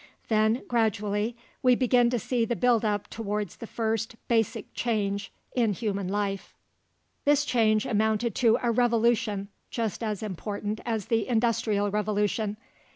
[0.29, 5.73] Then, gradually, we begin to see the build up towards the first basic change in
[5.73, 6.55] human life.
[7.23, 12.57] This change amounted to a revolution just as important as the Industrial Revolution.